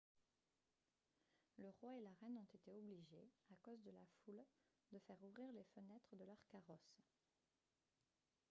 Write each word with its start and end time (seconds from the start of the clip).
le 1.59 1.69
roi 1.69 1.95
et 1.95 2.01
la 2.01 2.09
reine 2.21 2.39
ont 2.39 2.55
été 2.55 2.73
obligés 2.73 3.29
à 3.51 3.53
cause 3.61 3.83
de 3.83 3.91
la 3.91 4.03
foule 4.25 4.43
de 4.93 4.97
faire 4.97 5.23
ouvrir 5.23 5.51
les 5.53 5.63
fenêtres 5.75 6.15
de 6.15 6.23
leurs 6.23 6.43
carrosses 6.51 7.03